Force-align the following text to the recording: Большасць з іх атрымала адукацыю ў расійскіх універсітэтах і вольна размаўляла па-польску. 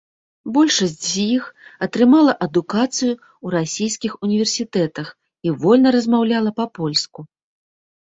Большасць 0.53 1.03
з 1.09 1.25
іх 1.33 1.43
атрымала 1.87 2.33
адукацыю 2.47 3.11
ў 3.11 3.47
расійскіх 3.59 4.19
універсітэтах 4.31 5.07
і 5.47 5.57
вольна 5.63 5.87
размаўляла 6.01 6.49
па-польску. 6.61 7.33